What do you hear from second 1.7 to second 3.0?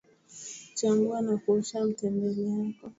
mtembele yako